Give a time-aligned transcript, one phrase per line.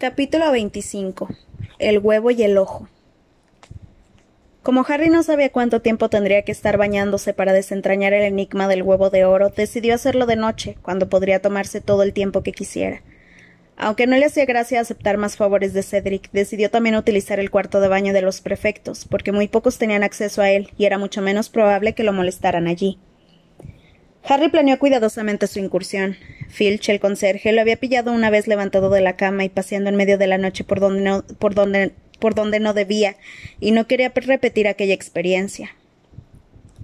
[0.00, 1.28] Capítulo 25.
[1.78, 2.88] El huevo y el ojo.
[4.62, 8.82] Como Harry no sabía cuánto tiempo tendría que estar bañándose para desentrañar el enigma del
[8.82, 13.02] huevo de oro, decidió hacerlo de noche, cuando podría tomarse todo el tiempo que quisiera.
[13.76, 17.82] Aunque no le hacía gracia aceptar más favores de Cedric, decidió también utilizar el cuarto
[17.82, 21.20] de baño de los prefectos, porque muy pocos tenían acceso a él y era mucho
[21.20, 22.98] menos probable que lo molestaran allí.
[24.24, 26.16] Harry planeó cuidadosamente su incursión.
[26.48, 29.96] Filch, el conserje, lo había pillado una vez levantado de la cama y paseando en
[29.96, 33.16] medio de la noche por donde no, por donde, por donde no debía,
[33.60, 35.74] y no quería repetir aquella experiencia.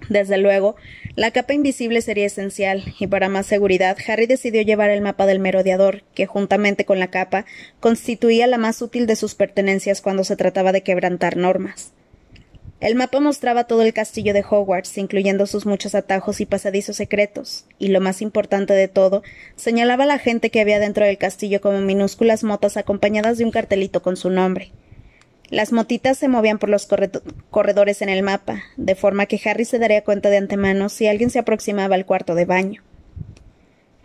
[0.09, 0.75] Desde luego,
[1.15, 5.39] la capa invisible sería esencial, y para más seguridad, Harry decidió llevar el mapa del
[5.39, 7.45] merodeador, que juntamente con la capa
[7.79, 11.93] constituía la más útil de sus pertenencias cuando se trataba de quebrantar normas.
[12.79, 17.65] El mapa mostraba todo el castillo de Hogwarts, incluyendo sus muchos atajos y pasadizos secretos,
[17.79, 19.23] y lo más importante de todo,
[19.55, 23.51] señalaba a la gente que había dentro del castillo como minúsculas motas acompañadas de un
[23.51, 24.71] cartelito con su nombre.
[25.49, 26.87] Las motitas se movían por los
[27.49, 31.31] corredores en el mapa, de forma que Harry se daría cuenta de antemano si alguien
[31.31, 32.83] se aproximaba al cuarto de baño.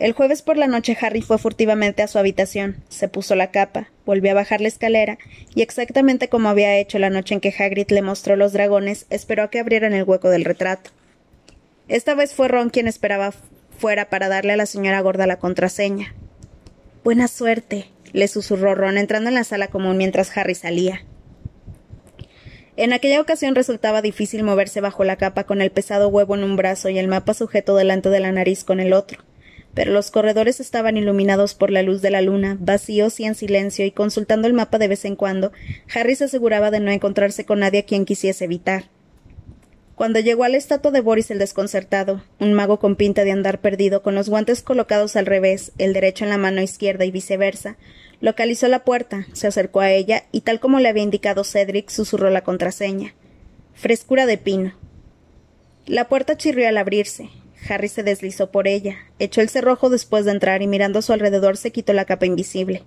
[0.03, 3.89] El jueves por la noche Harry fue furtivamente a su habitación, se puso la capa,
[4.05, 5.17] volvió a bajar la escalera,
[5.55, 9.45] y exactamente como había hecho la noche en que Hagrid le mostró los dragones, esperó
[9.45, 10.91] a que abrieran el hueco del retrato.
[11.87, 13.33] Esta vez fue Ron quien esperaba
[13.79, 16.17] fuera para darle a la señora gorda la contraseña.
[17.05, 21.05] Buena suerte, le susurró Ron entrando en la sala común mientras Harry salía.
[22.77, 26.57] En aquella ocasión resultaba difícil moverse bajo la capa con el pesado huevo en un
[26.57, 29.23] brazo y el mapa sujeto delante de la nariz con el otro
[29.75, 33.85] pero los corredores estaban iluminados por la luz de la luna, vacíos y en silencio,
[33.85, 35.53] y consultando el mapa de vez en cuando,
[35.95, 38.85] Harry se aseguraba de no encontrarse con nadie a quien quisiese evitar.
[39.95, 43.61] Cuando llegó a la estatua de Boris el desconcertado, un mago con pinta de andar
[43.61, 47.77] perdido, con los guantes colocados al revés, el derecho en la mano izquierda y viceversa,
[48.21, 52.31] localizó la puerta, se acercó a ella y, tal como le había indicado Cedric, susurró
[52.31, 53.15] la contraseña.
[53.75, 54.75] Frescura de pino.
[55.87, 57.31] La puerta chirrió al abrirse.
[57.73, 61.13] Harry se deslizó por ella, echó el cerrojo después de entrar y mirando a su
[61.13, 62.83] alrededor se quitó la capa invisible.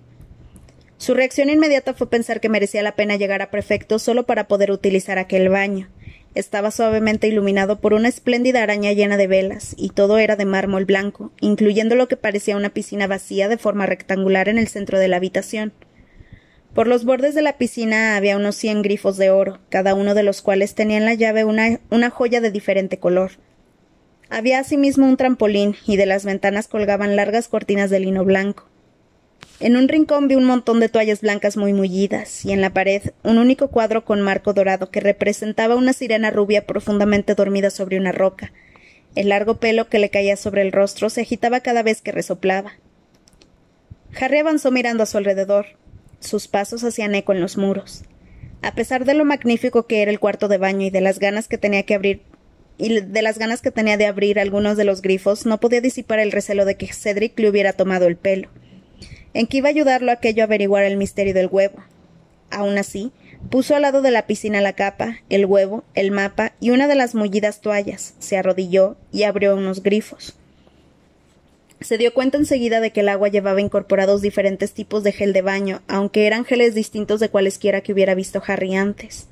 [0.98, 4.70] Su reacción inmediata fue pensar que merecía la pena llegar a prefecto solo para poder
[4.70, 5.88] utilizar aquel baño.
[6.34, 10.84] Estaba suavemente iluminado por una espléndida araña llena de velas, y todo era de mármol
[10.84, 15.08] blanco, incluyendo lo que parecía una piscina vacía de forma rectangular en el centro de
[15.08, 15.72] la habitación.
[16.74, 20.22] Por los bordes de la piscina había unos cien grifos de oro, cada uno de
[20.22, 23.32] los cuales tenía en la llave una, una joya de diferente color.
[24.28, 28.68] Había asimismo un trampolín y de las ventanas colgaban largas cortinas de lino blanco.
[29.60, 33.02] En un rincón vi un montón de toallas blancas muy mullidas y en la pared
[33.22, 38.12] un único cuadro con marco dorado que representaba una sirena rubia profundamente dormida sobre una
[38.12, 38.52] roca.
[39.14, 42.72] El largo pelo que le caía sobre el rostro se agitaba cada vez que resoplaba.
[44.20, 45.66] Harry avanzó mirando a su alrededor.
[46.20, 48.02] Sus pasos hacían eco en los muros.
[48.60, 51.48] A pesar de lo magnífico que era el cuarto de baño y de las ganas
[51.48, 52.22] que tenía que abrir
[52.78, 56.18] y de las ganas que tenía de abrir algunos de los grifos, no podía disipar
[56.18, 58.48] el recelo de que Cedric le hubiera tomado el pelo.
[59.34, 61.78] En que iba a ayudarlo aquello a averiguar el misterio del huevo.
[62.50, 63.12] Aun así,
[63.50, 66.94] puso al lado de la piscina la capa, el huevo, el mapa y una de
[66.94, 70.36] las mullidas toallas, se arrodilló y abrió unos grifos.
[71.80, 75.42] Se dio cuenta enseguida de que el agua llevaba incorporados diferentes tipos de gel de
[75.42, 79.28] baño, aunque eran geles distintos de cualesquiera que hubiera visto Harry antes.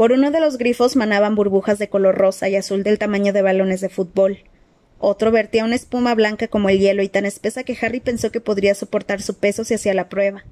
[0.00, 3.42] Por uno de los grifos manaban burbujas de color rosa y azul del tamaño de
[3.42, 4.38] balones de fútbol.
[4.98, 8.40] Otro vertía una espuma blanca como el hielo y tan espesa que Harry pensó que
[8.40, 10.46] podría soportar su peso si hacía la prueba.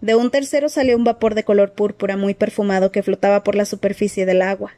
[0.00, 3.64] De un tercero salió un vapor de color púrpura muy perfumado que flotaba por la
[3.64, 4.72] superficie del agua.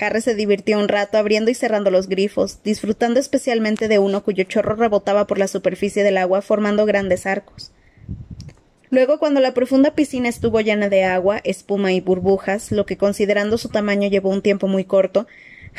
[0.00, 4.42] Harry se divirtió un rato abriendo y cerrando los grifos, disfrutando especialmente de uno cuyo
[4.42, 7.71] chorro rebotaba por la superficie del agua formando grandes arcos.
[8.92, 13.56] Luego, cuando la profunda piscina estuvo llena de agua, espuma y burbujas, lo que considerando
[13.56, 15.26] su tamaño llevó un tiempo muy corto,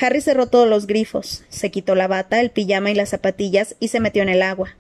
[0.01, 3.89] Harry cerró todos los grifos, se quitó la bata, el pijama y las zapatillas y
[3.89, 4.75] se metió en el agua.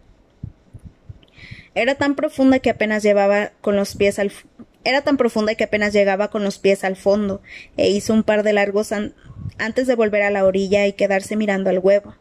[1.75, 4.31] Era tan profunda que apenas llevaba con los pies al
[4.83, 7.43] era tan profunda que apenas llegaba con los pies al fondo,
[7.77, 8.91] e hizo un par de largos
[9.59, 12.15] antes de volver a la orilla y quedarse mirando al huevo.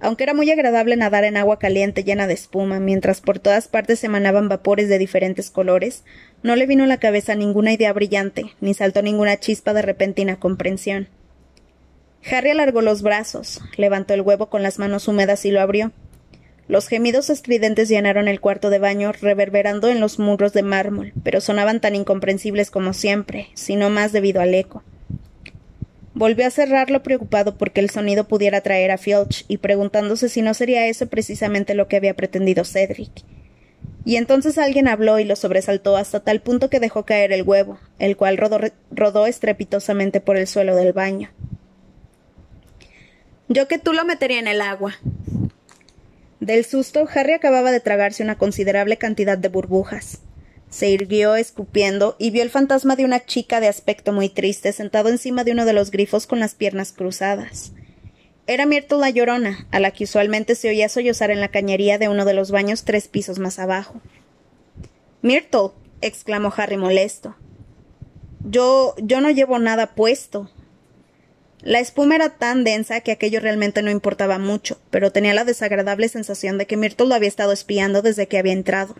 [0.00, 4.02] Aunque era muy agradable nadar en agua caliente llena de espuma, mientras por todas partes
[4.02, 6.04] emanaban vapores de diferentes colores,
[6.42, 10.40] no le vino a la cabeza ninguna idea brillante, ni saltó ninguna chispa de repentina
[10.40, 11.08] comprensión.
[12.30, 15.92] Harry alargó los brazos, levantó el huevo con las manos húmedas y lo abrió.
[16.66, 21.40] Los gemidos estridentes llenaron el cuarto de baño, reverberando en los muros de mármol, pero
[21.40, 24.82] sonaban tan incomprensibles como siempre, sino más debido al eco.
[26.20, 30.52] Volvió a cerrarlo preocupado porque el sonido pudiera atraer a Filch y preguntándose si no
[30.52, 33.10] sería eso precisamente lo que había pretendido Cedric.
[34.04, 37.80] Y entonces alguien habló y lo sobresaltó hasta tal punto que dejó caer el huevo,
[37.98, 41.30] el cual rodó, estrepitosamente por el suelo del baño.
[43.48, 44.96] Yo que tú lo metería en el agua.
[46.38, 50.20] Del susto, Harry acababa de tragarse una considerable cantidad de burbujas.
[50.70, 55.08] Se irguió escupiendo y vio el fantasma de una chica de aspecto muy triste sentado
[55.08, 57.72] encima de uno de los grifos con las piernas cruzadas.
[58.46, 62.08] Era Myrtle la llorona, a la que usualmente se oía sollozar en la cañería de
[62.08, 64.00] uno de los baños tres pisos más abajo.
[65.22, 65.70] Myrtle,
[66.00, 67.36] exclamó Harry molesto.
[68.44, 68.94] Yo.
[68.98, 70.50] yo no llevo nada puesto.
[71.62, 76.08] La espuma era tan densa que aquello realmente no importaba mucho, pero tenía la desagradable
[76.08, 78.96] sensación de que Myrtle lo había estado espiando desde que había entrado.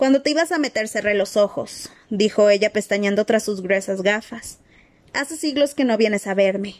[0.00, 4.56] Cuando te ibas a meter cerré los ojos, dijo ella pestañeando tras sus gruesas gafas.
[5.12, 6.76] Hace siglos que no vienes a verme.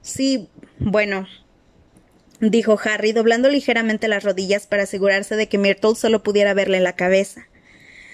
[0.00, 0.48] Sí,
[0.78, 1.26] bueno,
[2.38, 6.94] dijo Harry, doblando ligeramente las rodillas para asegurarse de que Myrtle solo pudiera verle la
[6.94, 7.48] cabeza.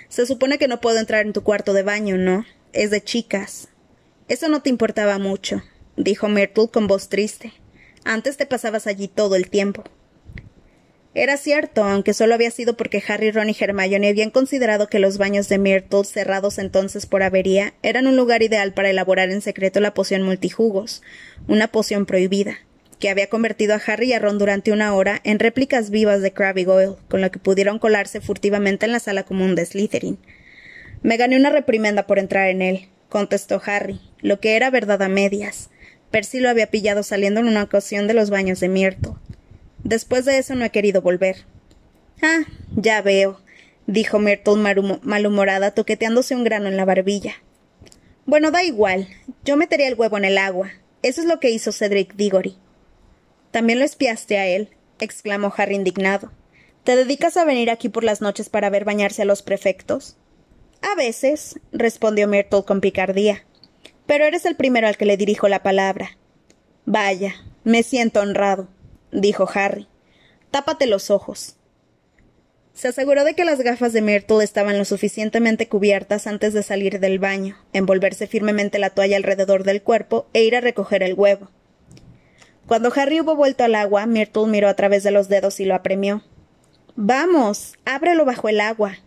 [0.08, 2.46] Se supone que no puedo entrar en tu cuarto de baño, ¿no?
[2.72, 3.68] Es de chicas.
[4.28, 5.62] Eso no te importaba mucho,
[5.98, 7.52] dijo Myrtle con voz triste.
[8.02, 9.84] Antes te pasabas allí todo el tiempo.
[11.14, 15.18] Era cierto, aunque solo había sido porque Harry, Ron y Hermione habían considerado que los
[15.18, 19.80] baños de Myrtle, cerrados entonces por avería, eran un lugar ideal para elaborar en secreto
[19.80, 21.02] la poción multijugos,
[21.48, 22.60] una poción prohibida,
[22.98, 26.32] que había convertido a Harry y a Ron durante una hora en réplicas vivas de
[26.32, 30.18] Krabby Goyle, con lo que pudieron colarse furtivamente en la sala común de Slytherin.
[31.02, 35.08] Me gané una reprimenda por entrar en él, contestó Harry, lo que era verdad a
[35.08, 35.68] medias.
[36.10, 39.12] Percy lo había pillado saliendo en una ocasión de los baños de Myrtle.
[39.84, 41.44] Después de eso no he querido volver.
[42.22, 42.42] Ah,
[42.76, 43.40] ya veo,
[43.86, 44.56] dijo Myrtle
[45.02, 47.34] malhumorada, toqueteándose un grano en la barbilla.
[48.24, 49.08] Bueno, da igual.
[49.44, 50.70] Yo metería el huevo en el agua.
[51.02, 52.56] Eso es lo que hizo Cedric Diggory.
[53.50, 54.70] También lo espiaste a él,
[55.00, 56.30] exclamó Harry indignado.
[56.84, 60.16] ¿Te dedicas a venir aquí por las noches para ver bañarse a los prefectos?
[60.80, 63.44] A veces, respondió Myrtle con picardía.
[64.06, 66.16] Pero eres el primero al que le dirijo la palabra.
[66.86, 68.68] Vaya, me siento honrado
[69.12, 69.86] dijo Harry.
[70.50, 71.56] Tápate los ojos.
[72.74, 77.00] Se aseguró de que las gafas de Myrtle estaban lo suficientemente cubiertas antes de salir
[77.00, 81.50] del baño, envolverse firmemente la toalla alrededor del cuerpo e ir a recoger el huevo.
[82.66, 85.74] Cuando Harry hubo vuelto al agua, Myrtle miró a través de los dedos y lo
[85.74, 86.22] apremió.
[86.96, 88.98] Vamos, ábrelo bajo el agua.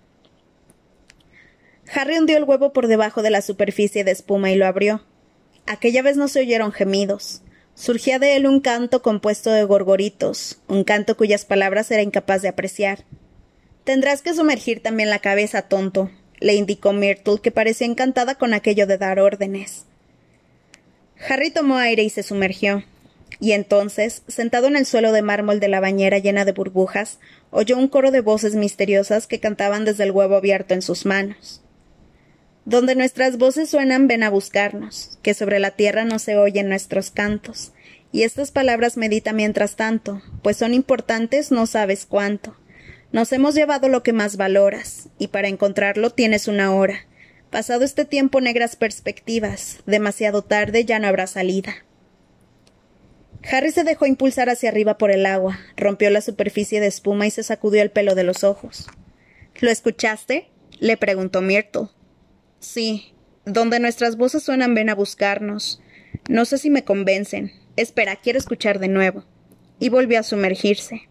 [1.94, 5.04] Harry hundió el huevo por debajo de la superficie de espuma y lo abrió.
[5.66, 7.42] Aquella vez no se oyeron gemidos.
[7.76, 12.48] Surgía de él un canto compuesto de gorgoritos, un canto cuyas palabras era incapaz de
[12.48, 13.04] apreciar.
[13.84, 18.88] Tendrás que sumergir también la cabeza, tonto, le indicó Myrtle, que parecía encantada con aquello
[18.88, 19.86] de dar órdenes.
[21.28, 22.84] Harry tomó aire y se sumergió.
[23.42, 27.20] Y entonces, sentado en el suelo de mármol de la bañera llena de burbujas,
[27.52, 31.62] oyó un coro de voces misteriosas que cantaban desde el huevo abierto en sus manos.
[32.66, 37.12] Donde nuestras voces suenan, ven a buscarnos, que sobre la tierra no se oyen nuestros
[37.12, 37.74] cantos.
[38.12, 42.58] Y estas palabras medita mientras tanto, pues son importantes no sabes cuánto.
[43.12, 47.06] Nos hemos llevado lo que más valoras, y para encontrarlo tienes una hora.
[47.52, 51.76] Pasado este tiempo negras perspectivas, demasiado tarde ya no habrá salida.
[53.50, 57.32] Harry se dejó impulsar hacia arriba por el agua, rompió la superficie de espuma y
[57.32, 58.88] se sacudió el pelo de los ojos.
[59.60, 60.50] ¿Lo escuchaste?
[60.80, 61.90] le preguntó Myrtle.
[62.66, 63.14] Sí,
[63.46, 65.82] donde nuestras voces suenan ven a buscarnos.
[66.28, 67.54] No sé si me convencen.
[67.78, 69.24] Espera, quiero escuchar de nuevo.
[69.80, 71.08] Y volvió a sumergirse.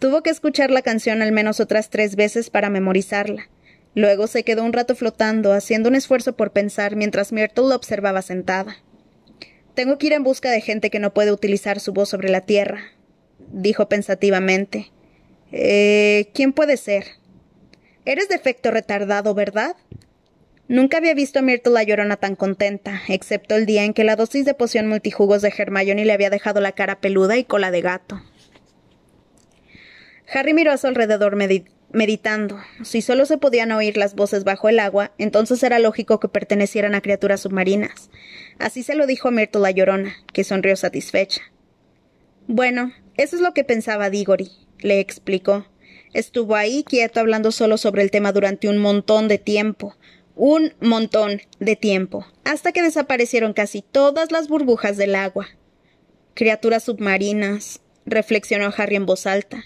[0.00, 3.48] Tuvo que escuchar la canción al menos otras tres veces para memorizarla.
[3.94, 8.20] Luego se quedó un rato flotando, haciendo un esfuerzo por pensar mientras Myrtle lo observaba
[8.20, 8.76] sentada.
[9.74, 12.40] Tengo que ir en busca de gente que no puede utilizar su voz sobre la
[12.40, 12.82] tierra,
[13.52, 14.90] dijo pensativamente.
[15.52, 17.04] Eh, ¿Quién puede ser?
[18.04, 19.76] Eres de efecto retardado, ¿verdad?
[20.66, 24.16] Nunca había visto a Myrtle la llorona tan contenta, excepto el día en que la
[24.16, 27.82] dosis de poción multijugos de Hermione le había dejado la cara peluda y cola de
[27.82, 28.22] gato.
[30.32, 32.58] Harry miró a su alrededor meditando.
[32.82, 36.94] Si solo se podían oír las voces bajo el agua, entonces era lógico que pertenecieran
[36.94, 38.10] a criaturas submarinas.
[38.58, 41.42] Así se lo dijo a Myrtle la llorona, que sonrió satisfecha.
[42.46, 45.66] Bueno, eso es lo que pensaba Diggory, le explicó.
[46.14, 49.94] Estuvo ahí quieto hablando solo sobre el tema durante un montón de tiempo,
[50.36, 55.48] un montón de tiempo, hasta que desaparecieron casi todas las burbujas del agua.
[56.34, 59.64] Criaturas submarinas, reflexionó Harry en voz alta.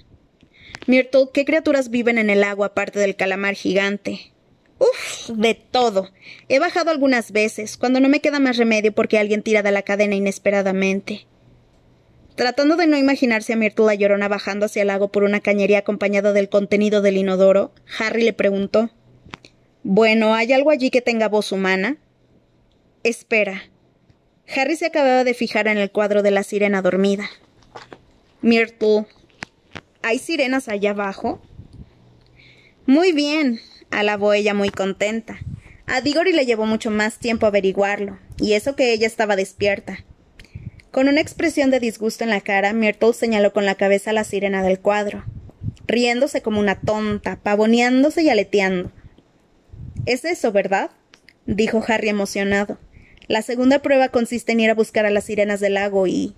[0.86, 4.32] Myrtle, ¿qué criaturas viven en el agua aparte del calamar gigante?
[4.78, 6.10] Uf, de todo.
[6.48, 9.82] He bajado algunas veces, cuando no me queda más remedio porque alguien tira de la
[9.82, 11.26] cadena inesperadamente.
[12.36, 15.78] Tratando de no imaginarse a Myrtle la llorona bajando hacia el lago por una cañería
[15.78, 18.90] acompañada del contenido del inodoro, Harry le preguntó
[19.90, 21.96] Bueno, ¿hay algo allí que tenga voz humana?
[23.04, 23.62] Espera.
[24.54, 27.24] Harry se acababa de fijar en el cuadro de la sirena dormida.
[28.42, 29.06] Myrtle,
[30.02, 31.40] ¿hay sirenas allá abajo?
[32.84, 35.38] Muy bien, alabó ella muy contenta.
[35.86, 40.04] A Diggory le llevó mucho más tiempo averiguarlo, y eso que ella estaba despierta.
[40.90, 44.24] Con una expresión de disgusto en la cara, Myrtle señaló con la cabeza a la
[44.24, 45.24] sirena del cuadro,
[45.86, 48.92] riéndose como una tonta, pavoneándose y aleteando.
[50.08, 50.90] Es eso, ¿verdad?
[51.44, 52.78] dijo Harry emocionado.
[53.26, 56.34] La segunda prueba consiste en ir a buscar a las sirenas del lago y.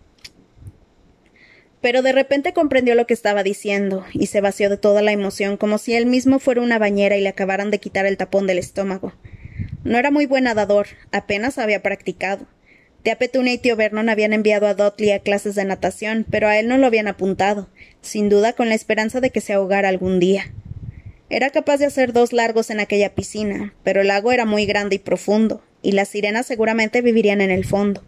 [1.81, 5.57] Pero de repente comprendió lo que estaba diciendo, y se vació de toda la emoción,
[5.57, 8.59] como si él mismo fuera una bañera y le acabaran de quitar el tapón del
[8.59, 9.13] estómago.
[9.85, 12.49] No era muy buen nadador, apenas había practicado.
[13.05, 16.59] Tía Petunia y tío Vernon habían enviado a Dudley a clases de natación, pero a
[16.59, 17.69] él no lo habían apuntado,
[18.01, 20.53] sin duda con la esperanza de que se ahogara algún día.
[21.31, 24.97] Era capaz de hacer dos largos en aquella piscina, pero el lago era muy grande
[24.97, 28.03] y profundo, y las sirenas seguramente vivirían en el fondo.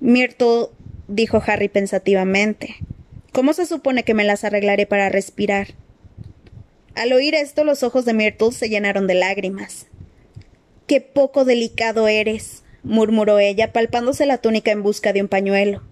[0.00, 0.66] Myrtle,
[1.08, 2.76] dijo Harry pensativamente,
[3.32, 5.68] ¿cómo se supone que me las arreglaré para respirar?
[6.94, 9.86] Al oír esto, los ojos de Myrtle se llenaron de lágrimas.
[10.86, 15.82] Qué poco delicado eres, murmuró ella, palpándose la túnica en busca de un pañuelo.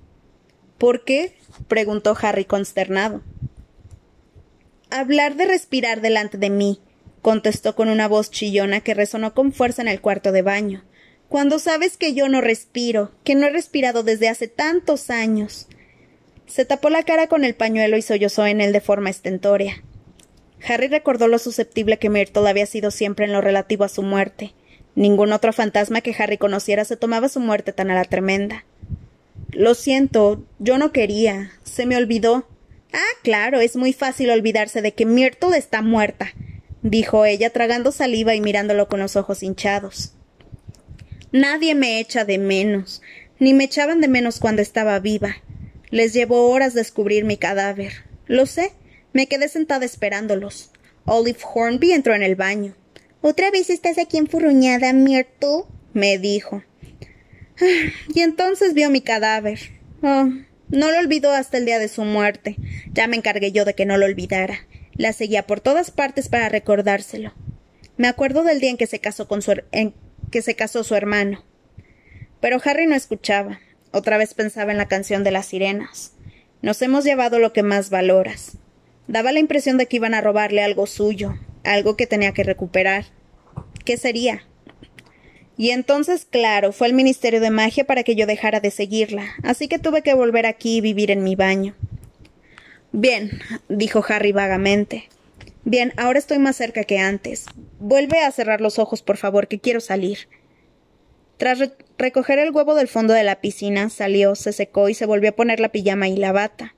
[0.76, 1.32] ¿Por qué?
[1.68, 3.22] preguntó Harry consternado.
[4.92, 6.80] Hablar de respirar delante de mí,
[7.22, 10.84] contestó con una voz chillona que resonó con fuerza en el cuarto de baño.
[11.28, 15.66] Cuando sabes que yo no respiro, que no he respirado desde hace tantos años.
[16.46, 19.82] Se tapó la cara con el pañuelo y sollozó en él de forma estentórea.
[20.68, 24.52] Harry recordó lo susceptible que Myrtle había sido siempre en lo relativo a su muerte,
[24.94, 28.66] Ningún otro fantasma que Harry conociera se tomaba su muerte tan a la tremenda.
[29.50, 31.52] Lo siento, yo no quería.
[31.64, 32.46] Se me olvidó.
[32.92, 36.32] Ah, claro, es muy fácil olvidarse de que Myrtle está muerta,
[36.82, 40.14] dijo ella, tragando saliva y mirándolo con los ojos hinchados.
[41.32, 43.00] Nadie me echa de menos,
[43.38, 45.36] ni me echaban de menos cuando estaba viva.
[45.90, 47.92] Les llevó horas descubrir mi cadáver.
[48.26, 48.72] Lo sé,
[49.12, 50.70] me quedé sentada esperándolos.
[51.04, 52.74] Olive Hornby entró en el baño.
[53.20, 55.64] ¿Otra vez estás aquí enfurruñada, Myrtle?
[55.92, 56.62] me dijo.
[58.14, 59.58] Y entonces vio mi cadáver.
[60.02, 60.28] Oh,
[60.72, 62.56] no lo olvidó hasta el día de su muerte.
[62.92, 64.66] Ya me encargué yo de que no lo olvidara.
[64.94, 67.34] La seguía por todas partes para recordárselo.
[67.98, 69.94] Me acuerdo del día en que se casó con su en
[70.30, 71.44] que se casó su hermano.
[72.40, 73.60] Pero Harry no escuchaba.
[73.90, 76.14] Otra vez pensaba en la canción de las sirenas.
[76.62, 78.56] Nos hemos llevado lo que más valoras.
[79.08, 83.04] Daba la impresión de que iban a robarle algo suyo, algo que tenía que recuperar.
[83.84, 84.46] ¿Qué sería?
[85.56, 89.68] Y entonces, claro, fue el Ministerio de Magia para que yo dejara de seguirla, así
[89.68, 91.74] que tuve que volver aquí y vivir en mi baño.
[92.92, 95.08] Bien, dijo Harry vagamente.
[95.64, 97.46] Bien, ahora estoy más cerca que antes.
[97.78, 100.28] Vuelve a cerrar los ojos, por favor, que quiero salir.
[101.36, 101.58] Tras
[101.98, 105.36] recoger el huevo del fondo de la piscina, salió, se secó y se volvió a
[105.36, 106.74] poner la pijama y la bata.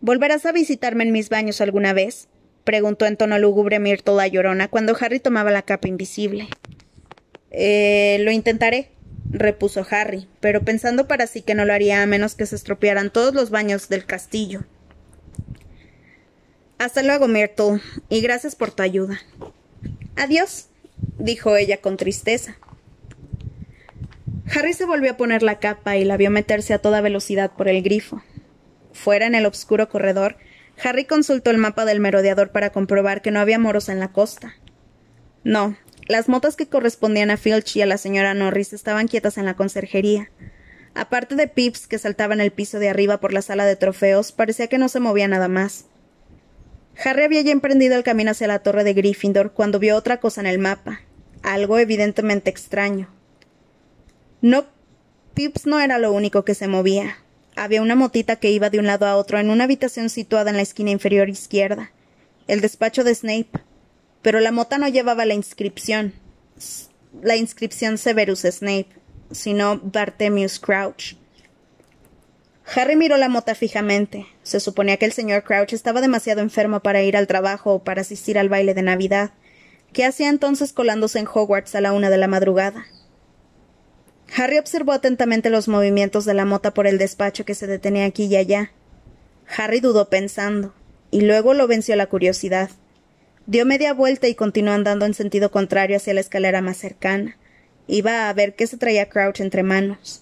[0.00, 2.28] ¿Volverás a visitarme en mis baños alguna vez?
[2.64, 6.48] preguntó en tono lúgubre Myrtle la llorona cuando Harry tomaba la capa invisible.
[7.50, 8.90] Eh, lo intentaré,
[9.30, 13.10] repuso Harry, pero pensando para sí que no lo haría a menos que se estropearan
[13.10, 14.64] todos los baños del castillo.
[16.78, 19.18] Hasta luego, Myrtle, y gracias por tu ayuda.
[20.16, 20.68] Adiós,
[21.18, 22.56] dijo ella con tristeza.
[24.54, 27.68] Harry se volvió a poner la capa y la vio meterse a toda velocidad por
[27.68, 28.22] el grifo.
[28.92, 30.36] Fuera en el oscuro corredor,
[30.82, 34.54] Harry consultó el mapa del merodeador para comprobar que no había moros en la costa.
[35.44, 35.76] No,
[36.08, 39.54] las motas que correspondían a Filch y a la señora Norris estaban quietas en la
[39.54, 40.30] conserjería.
[40.94, 44.32] Aparte de Pips, que saltaba en el piso de arriba por la sala de trofeos,
[44.32, 45.84] parecía que no se movía nada más.
[47.04, 50.40] Harry había ya emprendido el camino hacia la torre de Gryffindor cuando vio otra cosa
[50.40, 51.02] en el mapa,
[51.42, 53.08] algo evidentemente extraño.
[54.40, 54.66] No,
[55.34, 57.18] Pips no era lo único que se movía.
[57.54, 60.56] Había una motita que iba de un lado a otro en una habitación situada en
[60.56, 61.92] la esquina inferior izquierda,
[62.48, 63.67] el despacho de Snape.
[64.28, 66.12] Pero la mota no llevaba la inscripción,
[67.22, 68.90] la inscripción Severus Snape,
[69.30, 71.16] sino Bartemius Crouch.
[72.76, 74.26] Harry miró la mota fijamente.
[74.42, 78.02] Se suponía que el señor Crouch estaba demasiado enfermo para ir al trabajo o para
[78.02, 79.30] asistir al baile de Navidad.
[79.94, 82.84] ¿Qué hacía entonces colándose en Hogwarts a la una de la madrugada?
[84.36, 88.26] Harry observó atentamente los movimientos de la mota por el despacho que se detenía aquí
[88.26, 88.72] y allá.
[89.56, 90.74] Harry dudó pensando,
[91.10, 92.68] y luego lo venció la curiosidad.
[93.48, 97.38] Dio media vuelta y continuó andando en sentido contrario hacia la escalera más cercana.
[97.86, 100.20] Iba a ver qué se traía Crouch entre manos.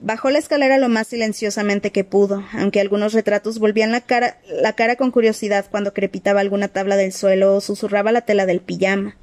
[0.00, 4.74] Bajó la escalera lo más silenciosamente que pudo, aunque algunos retratos volvían la cara, la
[4.74, 9.16] cara con curiosidad cuando crepitaba alguna tabla del suelo o susurraba la tela del pijama.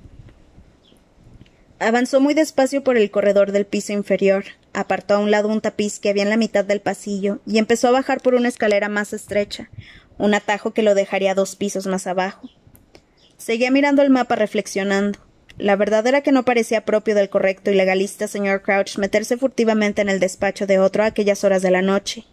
[1.77, 5.99] Avanzó muy despacio por el corredor del piso inferior, apartó a un lado un tapiz
[5.99, 9.13] que había en la mitad del pasillo y empezó a bajar por una escalera más
[9.13, 9.69] estrecha,
[10.17, 12.49] un atajo que lo dejaría dos pisos más abajo.
[13.43, 15.19] Seguía mirando el mapa reflexionando.
[15.57, 20.01] La verdad era que no parecía propio del correcto y legalista señor Crouch meterse furtivamente
[20.01, 22.23] en el despacho de otro a aquellas horas de la noche.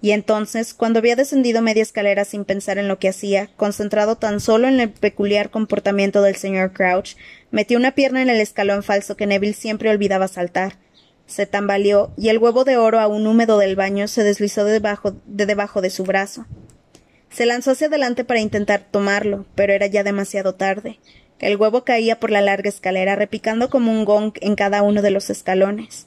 [0.00, 4.40] Y entonces, cuando había descendido media escalera sin pensar en lo que hacía, concentrado tan
[4.40, 7.14] solo en el peculiar comportamiento del señor Crouch,
[7.50, 10.78] metió una pierna en el escalón falso que Neville siempre olvidaba saltar.
[11.26, 15.14] Se tambaleó y el huevo de oro aún húmedo del baño se deslizó de debajo
[15.26, 16.46] de, debajo de su brazo.
[17.32, 20.98] Se lanzó hacia adelante para intentar tomarlo, pero era ya demasiado tarde.
[21.38, 25.10] El huevo caía por la larga escalera, repicando como un gong en cada uno de
[25.10, 26.06] los escalones.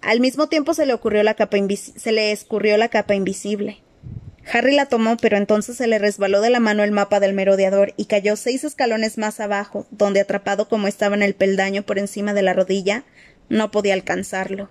[0.00, 1.56] Al mismo tiempo se le ocurrió la capa
[1.96, 3.78] se le escurrió la capa invisible.
[4.52, 7.92] Harry la tomó, pero entonces se le resbaló de la mano el mapa del merodeador
[7.96, 12.32] y cayó seis escalones más abajo, donde atrapado como estaba en el peldaño por encima
[12.32, 13.04] de la rodilla,
[13.48, 14.70] no podía alcanzarlo.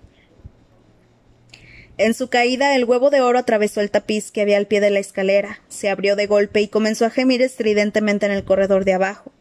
[1.98, 4.90] En su caída, el huevo de oro atravesó el tapiz que había al pie de
[4.90, 8.92] la escalera, se abrió de golpe y comenzó a gemir estridentemente en el corredor de
[8.92, 9.32] abajo.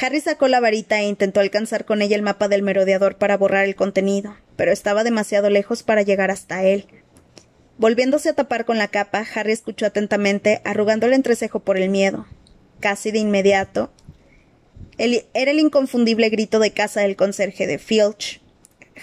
[0.00, 3.64] Harry sacó la varita e intentó alcanzar con ella el mapa del merodeador para borrar
[3.64, 6.86] el contenido, pero estaba demasiado lejos para llegar hasta él.
[7.78, 12.26] Volviéndose a tapar con la capa, Harry escuchó atentamente, arrugando el entrecejo por el miedo.
[12.78, 13.90] Casi de inmediato,
[14.98, 18.40] era el inconfundible grito de casa del conserje de Filch.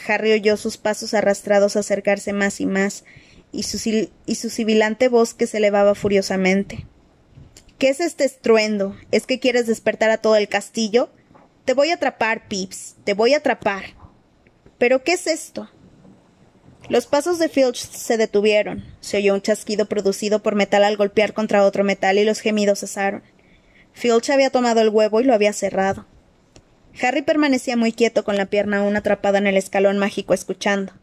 [0.07, 3.03] Harry oyó sus pasos arrastrados acercarse más y más,
[3.51, 6.85] y su, y su sibilante voz que se elevaba furiosamente.
[7.77, 8.95] ¿Qué es este estruendo?
[9.11, 11.09] ¿Es que quieres despertar a todo el castillo?
[11.65, 12.95] Te voy a atrapar, Pips.
[13.03, 13.83] Te voy a atrapar.
[14.77, 15.69] ¿Pero qué es esto?
[16.87, 18.85] Los pasos de Filch se detuvieron.
[18.99, 22.79] Se oyó un chasquido producido por metal al golpear contra otro metal y los gemidos
[22.81, 23.23] cesaron.
[23.93, 26.05] Filch había tomado el huevo y lo había cerrado.
[27.01, 30.93] Harry permanecía muy quieto con la pierna aún atrapada en el escalón mágico escuchando.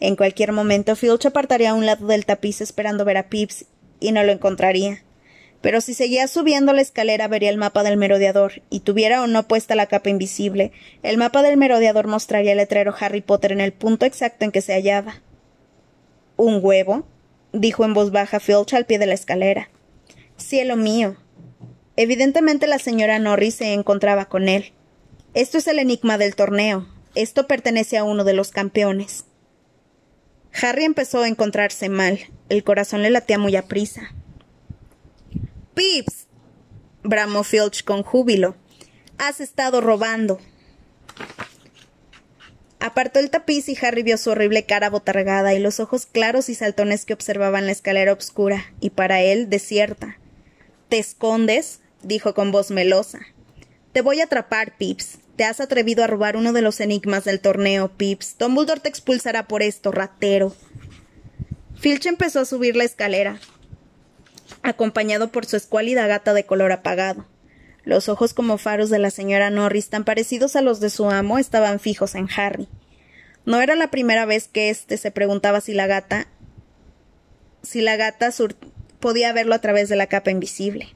[0.00, 3.66] En cualquier momento Filch apartaría a un lado del tapiz esperando ver a Pips
[4.00, 5.02] y no lo encontraría
[5.60, 9.48] pero si seguía subiendo la escalera vería el mapa del merodeador, y tuviera o no
[9.48, 10.72] puesta la capa invisible,
[11.02, 14.60] el mapa del merodeador mostraría el letrero Harry Potter en el punto exacto en que
[14.60, 15.20] se hallaba.
[16.36, 17.06] ¿Un huevo?
[17.52, 19.68] dijo en voz baja Filch al pie de la escalera.
[20.36, 21.16] Cielo mío.
[21.96, 24.72] Evidentemente la señora Norris se encontraba con él.
[25.34, 26.86] Esto es el enigma del torneo.
[27.14, 29.24] Esto pertenece a uno de los campeones.
[30.60, 32.18] Harry empezó a encontrarse mal.
[32.48, 34.14] El corazón le latía muy aprisa.
[35.74, 36.26] Pips.
[37.02, 38.56] bramó Filch con júbilo.
[39.18, 40.40] Has estado robando.
[42.80, 46.54] Apartó el tapiz y Harry vio su horrible cara botargada y los ojos claros y
[46.54, 50.18] saltones que observaban la escalera oscura, y para él desierta.
[50.88, 51.80] ¿Te escondes?
[52.02, 53.18] dijo con voz melosa.
[53.92, 55.18] Te voy a atrapar, Pips.
[55.36, 58.36] Te has atrevido a robar uno de los enigmas del torneo, Pips.
[58.38, 60.54] Dumbledore te expulsará por esto, ratero.
[61.76, 63.40] Filch empezó a subir la escalera
[64.62, 67.26] acompañado por su escuálida gata de color apagado.
[67.84, 71.38] Los ojos como faros de la señora Norris, tan parecidos a los de su amo,
[71.38, 72.68] estaban fijos en Harry.
[73.46, 76.26] No era la primera vez que éste se preguntaba si la gata
[77.62, 78.30] si la gata
[79.00, 80.88] podía verlo a través de la capa invisible.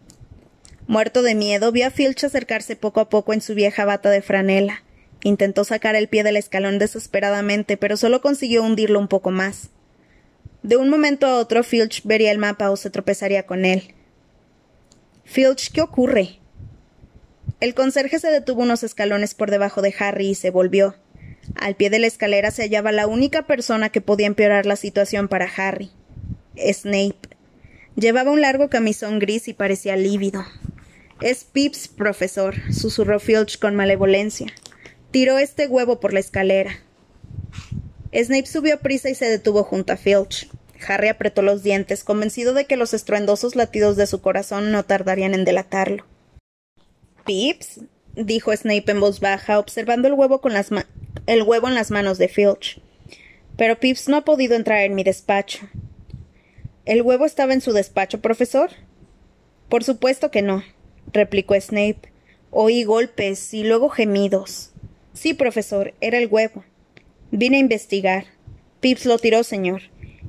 [0.86, 4.20] Muerto de miedo, vio a Filch acercarse poco a poco en su vieja bata de
[4.20, 4.82] franela.
[5.22, 9.70] Intentó sacar el pie del escalón desesperadamente, pero solo consiguió hundirlo un poco más.
[10.62, 13.94] De un momento a otro Filch vería el mapa o se tropezaría con él.
[15.24, 16.40] Filch, ¿qué ocurre?
[17.60, 20.96] El conserje se detuvo unos escalones por debajo de Harry y se volvió.
[21.54, 25.28] Al pie de la escalera se hallaba la única persona que podía empeorar la situación
[25.28, 25.90] para Harry.
[26.56, 27.36] Snape.
[27.94, 30.44] Llevaba un largo camisón gris y parecía lívido.
[31.20, 34.48] Es Pips, profesor, susurró Filch con malevolencia.
[35.10, 36.80] Tiró este huevo por la escalera.
[38.12, 40.48] Snape subió a prisa y se detuvo junto a Filch.
[40.86, 45.34] Harry apretó los dientes, convencido de que los estruendosos latidos de su corazón no tardarían
[45.34, 46.04] en delatarlo.
[47.24, 47.80] Pips,
[48.14, 50.70] dijo Snape en voz baja, observando el huevo, con las
[51.26, 52.80] el huevo en las manos de Filch.
[53.56, 55.68] Pero Pips no ha podido entrar en mi despacho.
[56.84, 58.70] ¿El huevo estaba en su despacho, profesor?
[59.68, 60.64] Por supuesto que no,
[61.12, 62.12] replicó Snape.
[62.50, 64.72] Oí golpes y luego gemidos.
[65.12, 66.64] Sí, profesor, era el huevo.
[67.30, 68.26] Vine a investigar.
[68.80, 69.82] Pips lo tiró, señor.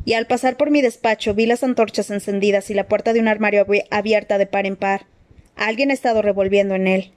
[0.05, 3.27] Y al pasar por mi despacho vi las antorchas encendidas y la puerta de un
[3.27, 5.05] armario abierta de par en par.
[5.55, 7.11] Alguien ha estado revolviendo en él.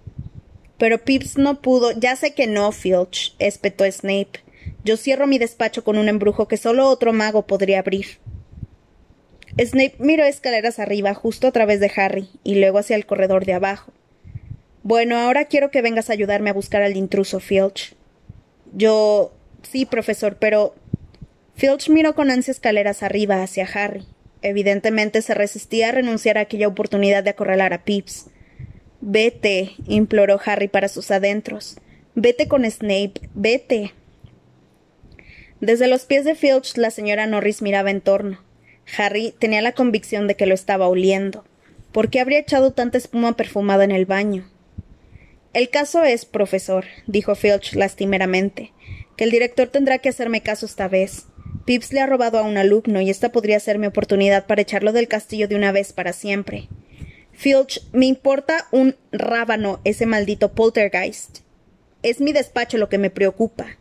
[0.79, 1.93] Pero Pips no pudo.
[1.93, 4.41] Ya sé que no, Filch, espetó Snape.
[4.85, 8.19] Yo cierro mi despacho con un embrujo que solo otro mago podría abrir.
[9.59, 13.55] Snape miró escaleras arriba, justo a través de Harry, y luego hacia el corredor de
[13.55, 13.93] abajo.
[14.83, 17.95] Bueno, ahora quiero que vengas a ayudarme a buscar al intruso, Filch.
[18.73, 19.33] Yo.
[19.63, 20.75] sí, profesor, pero.
[21.55, 24.07] Filch miró con ansia escaleras arriba hacia Harry.
[24.43, 28.27] Evidentemente se resistía a renunciar a aquella oportunidad de acorralar a Pips.
[29.01, 31.79] Vete, imploró Harry para sus adentros.
[32.15, 33.93] Vete con Snape, vete.
[35.61, 38.46] Desde los pies de Filch la señora Norris miraba en torno.
[38.97, 41.45] Harry tenía la convicción de que lo estaba oliendo.
[41.93, 44.49] ¿Por qué habría echado tanta espuma perfumada en el baño?
[45.53, 48.73] El caso es, profesor, dijo Filch lastimeramente,
[49.17, 51.27] que el director tendrá que hacerme caso esta vez.
[51.65, 54.93] Pips le ha robado a un alumno y esta podría ser mi oportunidad para echarlo
[54.93, 56.69] del castillo de una vez para siempre.
[57.33, 61.39] Filch, me importa un rábano ese maldito poltergeist.
[62.03, 63.79] Es mi despacho lo que me preocupa.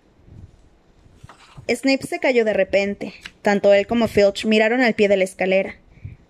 [1.68, 3.14] Snape se cayó de repente.
[3.42, 5.76] Tanto él como Filch miraron al pie de la escalera.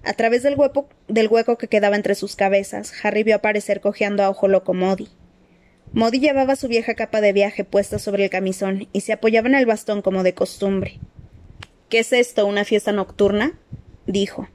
[0.04, 4.48] A través del, hueco, que quedaba entre sus cabezas, Harry vio aparecer cojeando a ojo
[4.48, 5.10] loco Modi.
[5.94, 9.56] Modi llevaba su vieja capa de viaje puesta sobre el camisón y se apoyaba en
[9.56, 11.00] el bastón como de costumbre.
[11.90, 12.46] ¿Qué es esto?
[12.46, 13.60] ¿Una fiesta nocturna?
[14.06, 14.48] dijo.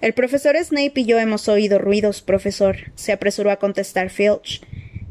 [0.00, 4.62] El profesor Snape y yo hemos oído ruidos, profesor, se apresuró a contestar Filch.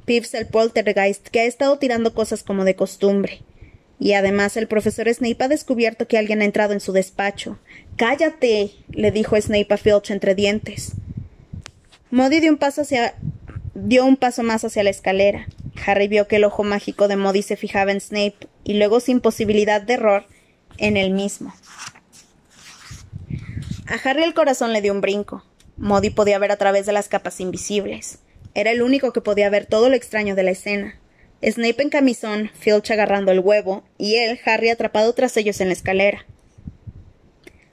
[0.05, 3.41] Pips el poltergeist, que ha estado tirando cosas como de costumbre.
[3.99, 7.57] Y además el profesor Snape ha descubierto que alguien ha entrado en su despacho.
[7.95, 8.71] Cállate.
[8.89, 10.93] le dijo Snape a Filch entre dientes.
[12.12, 13.15] Modi dio un paso hacia
[13.73, 15.47] dio un paso más hacia la escalera.
[15.86, 19.19] Harry vio que el ojo mágico de Modi se fijaba en Snape y luego sin
[19.19, 20.25] posibilidad de error
[20.77, 21.53] en él mismo.
[23.88, 25.43] A Harry el corazón le dio un brinco.
[25.77, 28.19] Modi podía ver a través de las capas invisibles.
[28.53, 30.95] Era el único que podía ver todo lo extraño de la escena.
[31.43, 35.73] Snape en camisón, Filch agarrando el huevo, y él, Harry, atrapado tras ellos en la
[35.73, 36.26] escalera.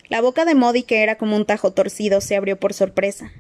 [0.09, 3.33] La boca de Modi, que era como un tajo torcido, se abrió por sorpresa.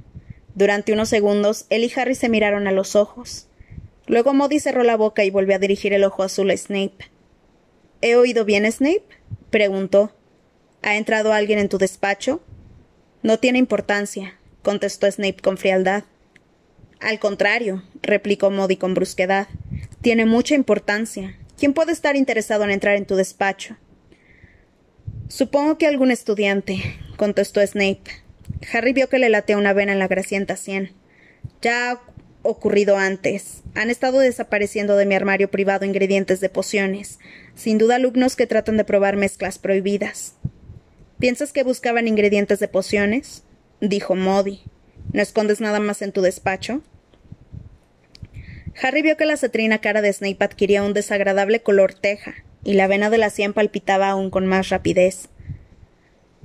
[0.54, 3.48] Durante unos segundos, él y Harry se miraron a los ojos.
[4.06, 7.10] Luego Modi cerró la boca y volvió a dirigir el ojo azul a Snape.
[8.00, 9.04] ¿He oído bien, Snape?
[9.50, 10.12] preguntó.
[10.82, 12.42] ¿Ha entrado alguien en tu despacho?
[13.22, 16.04] No tiene importancia, contestó Snape con frialdad.
[17.00, 19.48] Al contrario, replicó Modi con brusquedad.
[20.00, 21.36] Tiene mucha importancia.
[21.58, 23.76] ¿Quién puede estar interesado en entrar en tu despacho?
[25.28, 26.82] Supongo que algún estudiante,
[27.16, 28.02] contestó Snape.
[28.72, 30.92] Harry vio que le latea una vena en la grasienta sien.
[31.62, 32.00] Ya ha
[32.42, 33.62] ocurrido antes.
[33.74, 37.18] Han estado desapareciendo de mi armario privado ingredientes de pociones.
[37.54, 40.34] Sin duda alumnos que tratan de probar mezclas prohibidas.
[41.18, 43.44] ¿Piensas que buscaban ingredientes de pociones?
[43.80, 44.62] dijo Modi.
[45.12, 46.82] ¿No escondes nada más en tu despacho?
[48.82, 52.34] Harry vio que la cetrina cara de Snape adquiría un desagradable color teja,
[52.64, 55.28] y la vena de la sien palpitaba aún con más rapidez.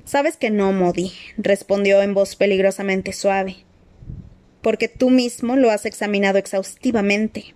[0.04, 3.58] Sabes que no, Modi, respondió en voz peligrosamente suave,
[4.62, 7.54] porque tú mismo lo has examinado exhaustivamente.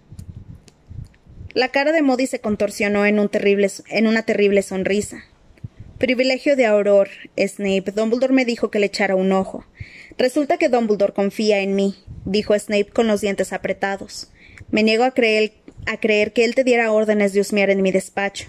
[1.52, 5.24] La cara de Modi se contorsionó en, un terrible, en una terrible sonrisa.
[5.98, 7.08] Privilegio de Auror,
[7.38, 7.92] Snape.
[7.94, 9.64] Dumbledore me dijo que le echara un ojo.
[10.18, 14.30] Resulta que Dumbledore confía en mí, dijo Snape con los dientes apretados.
[14.70, 15.52] Me niego a creer,
[15.86, 18.46] a creer que él te diera órdenes de husmear en mi despacho.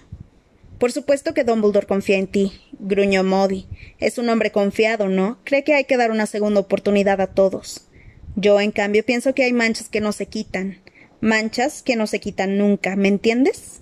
[0.80, 3.67] Por supuesto que Dumbledore confía en ti, gruñó Modi.
[3.99, 5.39] Es un hombre confiado, ¿no?
[5.45, 7.88] Cree que hay que dar una segunda oportunidad a todos.
[8.36, 10.82] Yo, en cambio, pienso que hay manchas que no se quitan.
[11.21, 13.82] Manchas que no se quitan nunca, ¿me entiendes?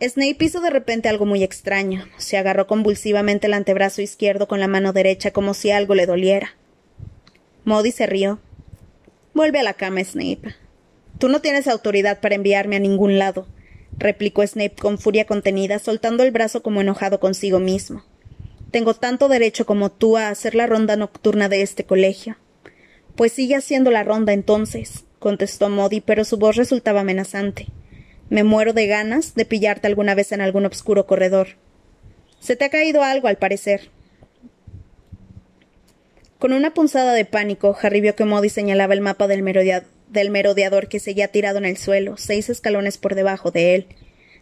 [0.00, 2.06] Snape hizo de repente algo muy extraño.
[2.18, 6.56] Se agarró convulsivamente el antebrazo izquierdo con la mano derecha como si algo le doliera.
[7.64, 8.40] Modi se rió.
[9.34, 10.54] Vuelve a la cama, Snape.
[11.18, 13.46] Tú no tienes autoridad para enviarme a ningún lado,
[13.98, 18.04] replicó Snape con furia contenida, soltando el brazo como enojado consigo mismo.
[18.70, 22.36] Tengo tanto derecho como tú a hacer la ronda nocturna de este colegio.
[23.16, 27.66] Pues sigue haciendo la ronda entonces, contestó Modi, pero su voz resultaba amenazante.
[28.30, 31.56] Me muero de ganas de pillarte alguna vez en algún obscuro corredor.
[32.40, 33.90] Se te ha caído algo, al parecer.
[36.38, 39.42] Con una punzada de pánico, Harry vio que Modi señalaba el mapa del,
[40.10, 43.86] del merodeador que seguía tirado en el suelo, seis escalones por debajo de él.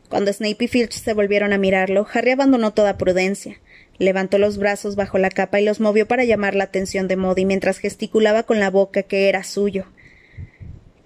[0.08, 3.60] Cuando Snape y Filch se volvieron a mirarlo, Harry abandonó toda prudencia.
[3.98, 7.44] Levantó los brazos bajo la capa y los movió para llamar la atención de Modi
[7.44, 9.86] mientras gesticulaba con la boca que era suyo.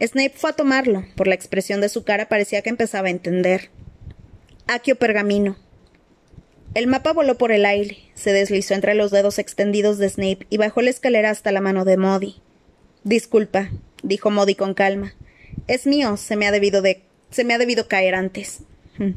[0.01, 1.05] Snape fue a tomarlo.
[1.15, 3.71] Por la expresión de su cara parecía que empezaba a entender.
[4.67, 5.57] Aquio pergamino.
[6.75, 10.57] El mapa voló por el aire, se deslizó entre los dedos extendidos de Snape y
[10.57, 12.37] bajó la escalera hasta la mano de Modi.
[13.03, 13.71] Disculpa,
[14.03, 15.15] dijo Modi con calma.
[15.67, 17.03] Es mío, se me ha debido de.
[17.31, 18.61] se me ha debido caer antes.
[18.99, 19.13] Hmm.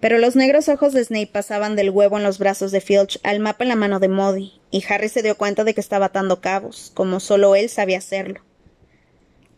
[0.00, 3.40] Pero los negros ojos de Snape pasaban del huevo en los brazos de Filch al
[3.40, 6.40] mapa en la mano de Modi, y Harry se dio cuenta de que estaba atando
[6.40, 8.42] cabos, como solo él sabía hacerlo.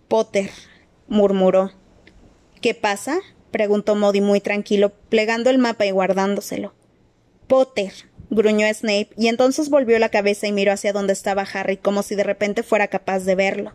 [0.07, 0.51] Potter,
[1.09, 1.73] murmuró.
[2.61, 3.19] ¿Qué pasa?
[3.51, 6.73] preguntó Modi muy tranquilo, plegando el mapa y guardándoselo.
[7.49, 7.93] Potter,
[8.31, 12.15] gruñó Snape, y entonces volvió la cabeza y miró hacia donde estaba Harry como si
[12.15, 13.73] de repente fuera capaz de verlo.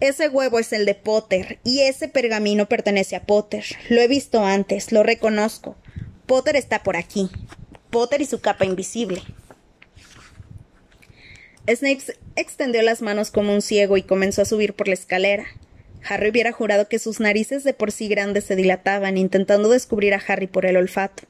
[0.00, 3.64] Ese huevo es el de Potter, y ese pergamino pertenece a Potter.
[3.90, 5.76] Lo he visto antes, lo reconozco.
[6.24, 7.28] Potter está por aquí.
[7.90, 9.22] Potter y su capa invisible.
[11.68, 12.02] Snape
[12.34, 15.44] extendió las manos como un ciego y comenzó a subir por la escalera.
[16.08, 20.22] Harry hubiera jurado que sus narices de por sí grandes se dilataban, intentando descubrir a
[20.26, 21.24] Harry por el olfato.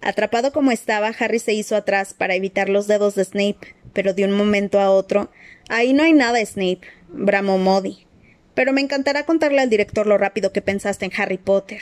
[0.00, 4.24] Atrapado como estaba, Harry se hizo atrás para evitar los dedos de Snape, pero de
[4.24, 5.30] un momento a otro
[5.70, 6.80] Ahí no hay nada, Snape,
[7.12, 8.06] bramó Modi.
[8.54, 11.80] Pero me encantará contarle al director lo rápido que pensaste en Harry Potter.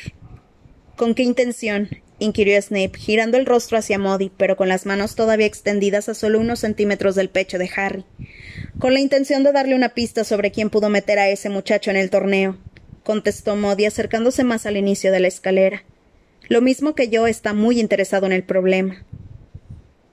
[0.97, 1.89] ¿Con qué intención?
[2.19, 6.41] inquirió Snape, girando el rostro hacia Modi, pero con las manos todavía extendidas a solo
[6.41, 8.05] unos centímetros del pecho de Harry.
[8.79, 11.97] Con la intención de darle una pista sobre quién pudo meter a ese muchacho en
[11.97, 12.57] el torneo,
[13.05, 15.85] contestó Modi acercándose más al inicio de la escalera.
[16.49, 19.05] Lo mismo que yo está muy interesado en el problema.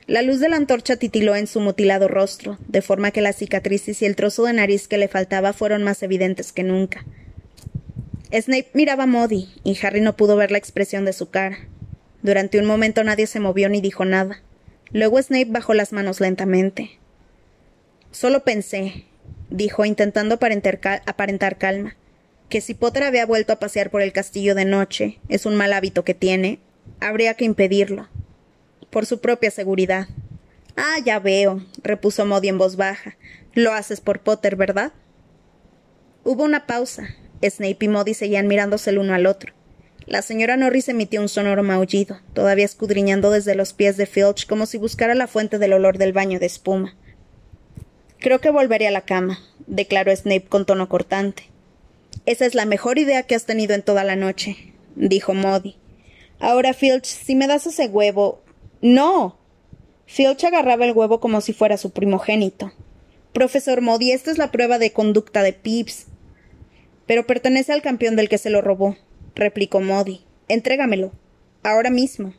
[0.08, 4.04] La luz de la antorcha titiló en su mutilado rostro, de forma que las cicatrices
[4.04, 7.04] y el trozo de nariz que le faltaba fueron más evidentes que nunca.
[8.32, 11.58] Snape miraba a Modi, y Harry no pudo ver la expresión de su cara.
[12.22, 14.44] Durante un momento nadie se movió ni dijo nada.
[14.91, 17.00] Luego Snape bajó las manos lentamente.
[18.12, 19.06] Solo pensé,
[19.50, 21.96] dijo, intentando aparentar calma,
[22.50, 25.74] que si Potter había vuelto a pasear por el castillo de noche, es un mal
[25.74, 26.60] hábito que tiene,
[27.00, 28.08] habría que impedirlo
[28.95, 30.08] por su propia seguridad.
[30.77, 33.17] Ah, ya veo, repuso Modi en voz baja.
[33.53, 34.93] Lo haces por Potter, ¿verdad?
[36.23, 37.10] Hubo una pausa.
[37.43, 39.51] Snape y Modi seguían mirándose el uno al otro.
[40.05, 44.65] La señora Norris emitió un sonoro maullido, todavía escudriñando desde los pies de Filch como
[44.65, 46.95] si buscara la fuente del olor del baño de espuma.
[48.19, 51.49] Creo que volveré a la cama, declaró Snape con tono cortante.
[52.25, 55.75] Esa es la mejor idea que has tenido en toda la noche, dijo Modi.
[56.39, 58.44] Ahora, Filch, si me das ese huevo,
[58.86, 59.38] no.
[60.06, 62.71] Filch agarraba el huevo como si fuera su primogénito.
[63.34, 66.06] Profesor Modi, esta es la prueba de conducta de Pips.
[67.08, 68.95] Pero pertenece al campeón del que se lo robó,
[69.34, 70.21] replicó Modi.
[70.48, 71.12] Entrégamelo.
[71.63, 72.34] Ahora mismo.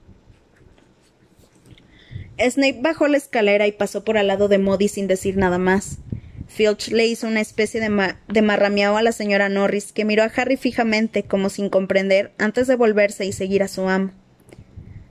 [2.38, 5.98] Snape bajó la escalera y pasó por al lado de Modi sin decir nada más.
[6.46, 10.30] Filch le hizo una especie de, de marrameao a la señora Norris, que miró a
[10.36, 14.12] Harry fijamente, como sin comprender, antes de volverse y seguir a su amo.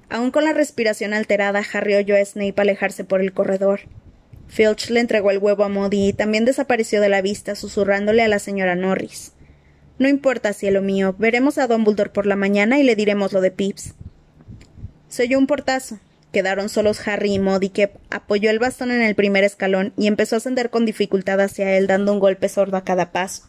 [0.10, 3.82] Aún con la respiración alterada, Harry oyó a Snape alejarse por el corredor.
[4.48, 8.28] Filch le entregó el huevo a Modi y también desapareció de la vista, susurrándole a
[8.28, 9.34] la señora Norris.
[9.98, 13.52] No importa, cielo mío, veremos a Dumbledore por la mañana y le diremos lo de
[13.52, 13.94] Pips.
[15.08, 16.00] Se oyó un portazo.
[16.34, 20.36] Quedaron solos Harry y Modi, que apoyó el bastón en el primer escalón y empezó
[20.36, 23.44] a ascender con dificultad hacia él, dando un golpe sordo a cada paso.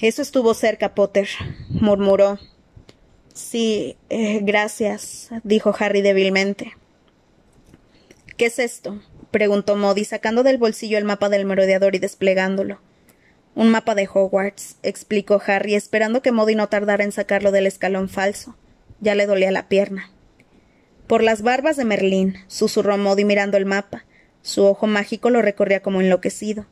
[0.00, 1.28] Eso estuvo cerca, Potter,
[1.68, 2.38] murmuró,
[3.38, 6.72] Sí, eh, gracias, dijo Harry débilmente.
[8.36, 9.00] ¿Qué es esto?
[9.30, 12.80] preguntó Modi, sacando del bolsillo el mapa del merodeador y desplegándolo.
[13.54, 18.08] Un mapa de Hogwarts, explicó Harry, esperando que Modi no tardara en sacarlo del escalón
[18.08, 18.56] falso.
[19.00, 20.10] Ya le dolía la pierna.
[21.06, 24.04] Por las barbas de Merlín, susurró Modi mirando el mapa.
[24.42, 26.66] Su ojo mágico lo recorría como enloquecido.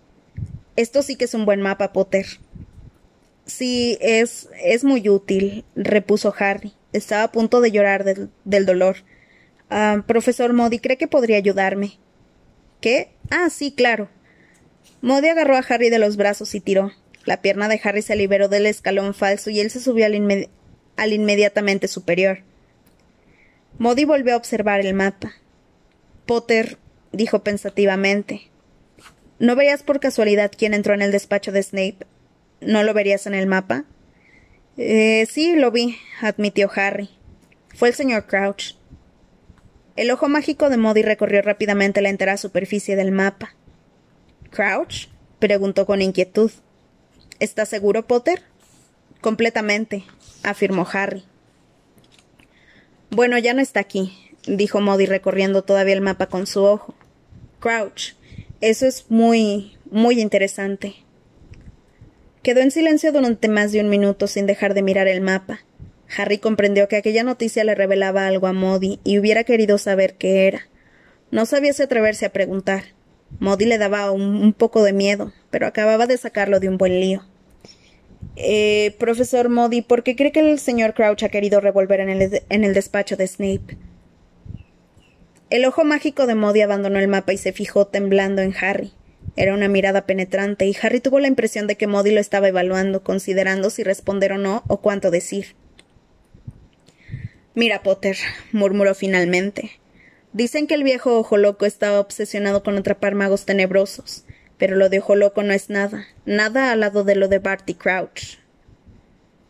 [0.74, 2.26] Esto sí que es un buen mapa, Potter.
[3.46, 6.74] Sí, es, es muy útil, repuso Harry.
[6.92, 8.96] Estaba a punto de llorar del, del dolor.
[9.70, 11.98] Ah, profesor Modi, ¿cree que podría ayudarme?
[12.80, 13.10] ¿Qué?
[13.30, 14.08] Ah, sí, claro.
[15.00, 16.92] Modi agarró a Harry de los brazos y tiró.
[17.24, 20.48] La pierna de Harry se liberó del escalón falso y él se subió al,
[20.96, 22.40] al inmediatamente superior.
[23.78, 25.34] Modi volvió a observar el mapa.
[26.26, 26.78] Potter,
[27.12, 28.50] dijo pensativamente.
[29.38, 32.06] ¿No veías por casualidad quién entró en el despacho de Snape
[32.60, 33.84] ¿No lo verías en el mapa?
[34.76, 37.10] Eh, sí, lo vi, admitió Harry.
[37.74, 38.74] Fue el señor Crouch.
[39.96, 43.54] El ojo mágico de Modi recorrió rápidamente la entera superficie del mapa.
[44.50, 45.08] ¿Crouch?
[45.38, 46.50] preguntó con inquietud.
[47.40, 48.42] ¿Estás seguro, Potter?
[49.20, 50.04] Completamente,
[50.42, 51.24] afirmó Harry.
[53.10, 54.12] Bueno, ya no está aquí,
[54.46, 56.94] dijo Modi recorriendo todavía el mapa con su ojo.
[57.60, 58.14] Crouch.
[58.60, 60.94] Eso es muy, muy interesante.
[62.46, 65.62] Quedó en silencio durante más de un minuto sin dejar de mirar el mapa.
[66.16, 70.46] Harry comprendió que aquella noticia le revelaba algo a Modi y hubiera querido saber qué
[70.46, 70.60] era.
[71.32, 72.84] No sabía si atreverse a preguntar.
[73.40, 77.24] Modi le daba un, poco de miedo, pero acababa de sacarlo de un buen lío.
[78.36, 82.42] Eh, profesor Modi, ¿por qué cree que el señor Crouch ha querido revolver en el,
[82.48, 83.76] en el despacho de Snape?
[85.50, 88.92] El ojo mágico de Modi abandonó el mapa y se fijó temblando en Harry.
[89.36, 93.02] Era una mirada penetrante, y Harry tuvo la impresión de que Modi lo estaba evaluando,
[93.02, 95.54] considerando si responder o no, o cuánto decir.
[97.54, 98.16] Mira, Potter,
[98.52, 99.72] murmuró finalmente.
[100.32, 104.24] Dicen que el viejo ojo loco estaba obsesionado con atrapar magos tenebrosos,
[104.58, 107.74] pero lo de ojo loco no es nada, nada al lado de lo de Barty
[107.74, 108.38] Crouch.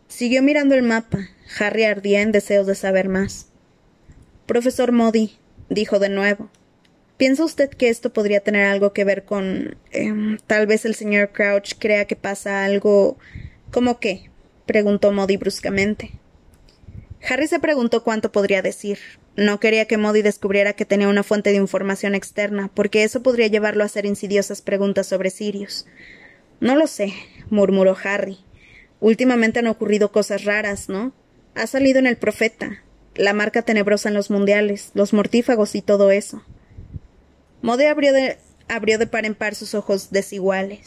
[0.08, 1.28] Siguió mirando el mapa.
[1.58, 3.46] Harry ardía en deseos de saber más.
[4.46, 5.36] Profesor Modi,
[5.68, 6.48] dijo de nuevo.
[7.16, 9.76] ¿Piensa usted que esto podría tener algo que ver con.
[9.90, 13.18] Em, tal vez el señor Crouch crea que pasa algo.
[13.70, 14.30] ¿Cómo qué?
[14.66, 16.10] preguntó Modi bruscamente.
[17.28, 18.98] Harry se preguntó cuánto podría decir.
[19.36, 23.46] No quería que Modi descubriera que tenía una fuente de información externa, porque eso podría
[23.46, 25.86] llevarlo a hacer insidiosas preguntas sobre Sirius.
[26.60, 27.12] No lo sé,
[27.50, 28.38] murmuró Harry.
[29.00, 31.12] Últimamente han ocurrido cosas raras, ¿no?
[31.54, 32.82] Ha salido en el profeta,
[33.14, 36.42] la marca tenebrosa en los mundiales, los mortífagos y todo eso.
[37.66, 40.86] Modi abrió de, abrió de par en par sus ojos desiguales.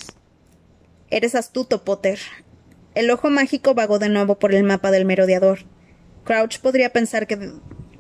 [1.10, 2.20] Eres astuto, Potter.
[2.96, 5.66] El ojo mágico vagó de nuevo por el mapa del merodeador.
[6.24, 7.52] Crouch podría pensar que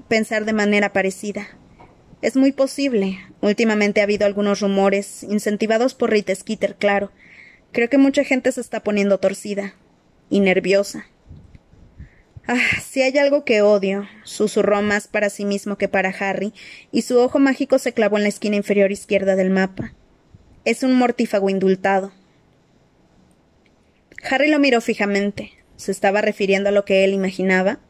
[0.07, 1.45] pensar de manera parecida.
[2.21, 3.19] Es muy posible.
[3.41, 7.11] Últimamente ha habido algunos rumores, incentivados por Rita Skeeter, claro.
[7.73, 9.73] Creo que mucha gente se está poniendo torcida
[10.29, 11.05] y nerviosa.
[12.51, 16.51] Ah, si hay algo que odio, susurró más para sí mismo que para Harry,
[16.91, 19.93] y su ojo mágico se clavó en la esquina inferior izquierda del mapa.
[20.65, 22.11] Es un mortífago indultado.
[24.27, 25.51] Harry lo miró fijamente.
[25.75, 27.81] ¿Se estaba refiriendo a lo que él imaginaba?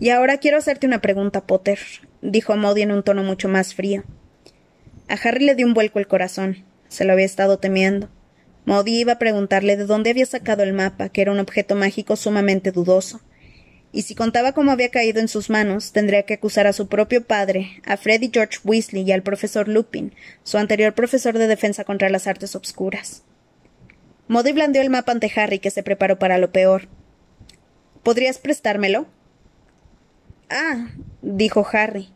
[0.00, 1.78] Y ahora quiero hacerte una pregunta, Potter,
[2.22, 4.02] dijo Modi en un tono mucho más frío.
[5.08, 6.64] A Harry le dio un vuelco el corazón.
[6.88, 8.08] Se lo había estado temiendo.
[8.64, 12.16] Modi iba a preguntarle de dónde había sacado el mapa, que era un objeto mágico
[12.16, 13.20] sumamente dudoso.
[13.90, 17.24] Y si contaba cómo había caído en sus manos, tendría que acusar a su propio
[17.24, 22.10] padre, a Freddy George Weasley y al profesor Lupin, su anterior profesor de defensa contra
[22.10, 23.22] las artes obscuras.
[24.28, 26.88] Modi blandió el mapa ante Harry, que se preparó para lo peor.
[28.02, 29.06] ¿Podrías prestármelo?
[30.50, 30.88] Ah,
[31.22, 32.10] dijo Harry.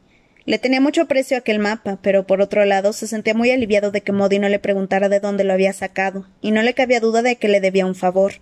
[0.44, 4.02] Le tenía mucho aprecio aquel mapa, pero por otro lado se sentía muy aliviado de
[4.02, 7.22] que Modi no le preguntara de dónde lo había sacado, y no le cabía duda
[7.22, 8.34] de que le debía un favor.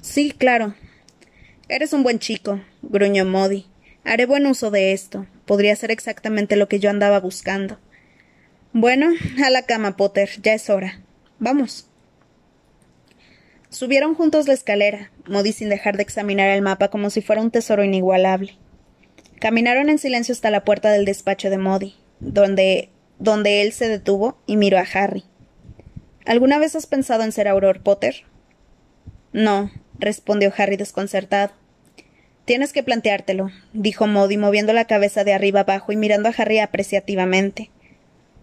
[0.00, 0.74] Sí, claro.
[1.68, 3.66] Eres un buen chico, gruñó Modi.
[4.02, 5.26] Haré buen uso de esto.
[5.44, 7.78] Podría ser exactamente lo que yo andaba buscando.
[8.72, 9.10] Bueno,
[9.44, 10.30] a la cama, Potter.
[10.42, 11.02] Ya es hora.
[11.38, 11.86] Vamos.
[13.68, 17.50] Subieron juntos la escalera, Modi sin dejar de examinar el mapa como si fuera un
[17.50, 18.56] tesoro inigualable.
[19.38, 24.38] Caminaron en silencio hasta la puerta del despacho de Modi, donde, donde él se detuvo
[24.46, 25.24] y miró a Harry.
[26.24, 28.24] ¿Alguna vez has pensado en ser Auror Potter?
[29.32, 31.52] No, respondió Harry desconcertado.
[32.48, 36.60] Tienes que planteártelo, dijo Modi, moviendo la cabeza de arriba abajo y mirando a Harry
[36.60, 37.68] apreciativamente.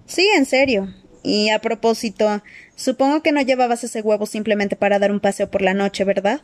[0.06, 0.94] Sí, en serio.
[1.24, 2.44] Y a propósito,
[2.76, 6.42] supongo que no llevabas ese huevo simplemente para dar un paseo por la noche, ¿verdad?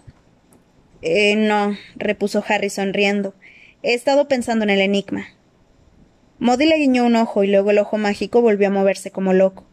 [1.04, 3.36] Eh, no, repuso Harry sonriendo.
[3.84, 5.28] He estado pensando en el enigma.
[6.40, 9.68] Modi le guiñó un ojo y luego el ojo mágico volvió a moverse como loco.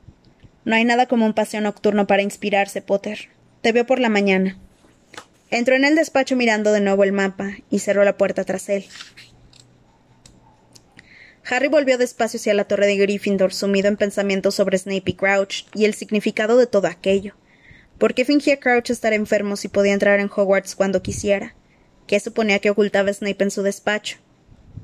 [0.67, 3.31] No hay nada como un paseo nocturno para inspirarse, Potter.
[3.63, 4.59] Te veo por la mañana.
[5.51, 8.85] Entró en el despacho mirando de nuevo el mapa y cerró la puerta tras él.
[11.51, 15.65] Harry volvió despacio hacia la torre de Gryffindor, sumido en pensamientos sobre Snape y Crouch
[15.75, 17.35] y el significado de todo aquello.
[17.97, 21.55] ¿Por qué fingía Crouch estar enfermo si podía entrar en Hogwarts cuando quisiera?
[22.07, 24.19] ¿Qué suponía que ocultaba Snape en su despacho?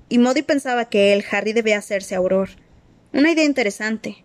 [0.08, 2.48] Y Modi pensaba que él, Harry, debía hacerse Auror.
[3.12, 4.23] Una idea interesante.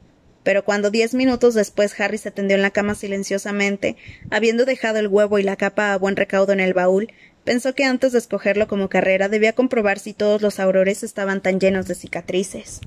[0.49, 3.97] Pero cuando diez minutos después Harry se tendió en la cama silenciosamente,
[4.31, 7.83] habiendo dejado el huevo y la capa a buen recaudo en el baúl, pensó que
[7.83, 11.93] antes de escogerlo como carrera debía comprobar si todos los aurores estaban tan llenos de
[11.93, 12.81] cicatrices.